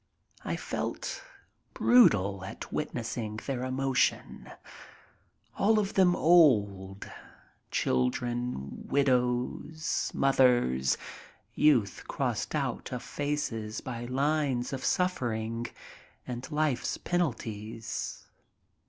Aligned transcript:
I 0.43 0.55
felt 0.55 1.23
brutal 1.75 2.43
at 2.43 2.73
witnessing 2.73 3.37
their 3.45 3.63
emotion. 3.63 4.49
All 5.59 5.77
of 5.77 5.93
them 5.93 6.15
old. 6.15 7.05
Children, 7.69 8.87
widows, 8.87 10.09
mothers— 10.15 10.97
youth 11.53 12.05
crossed 12.07 12.55
out 12.55 12.91
of 12.91 13.03
faces 13.03 13.79
by 13.79 14.05
lines 14.05 14.73
of 14.73 14.83
suffering 14.83 15.67
and 16.25 16.51
life's 16.51 16.97
penalties. 16.97 18.25